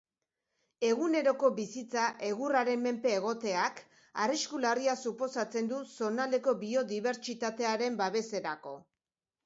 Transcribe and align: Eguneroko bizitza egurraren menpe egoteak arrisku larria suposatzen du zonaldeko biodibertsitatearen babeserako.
Eguneroko 0.91 1.51
bizitza 1.59 2.05
egurraren 2.29 2.81
menpe 2.87 3.13
egoteak 3.19 3.83
arrisku 4.25 4.63
larria 4.65 4.99
suposatzen 5.07 5.73
du 5.75 5.85
zonaldeko 5.95 6.59
biodibertsitatearen 6.67 8.05
babeserako. 8.05 8.79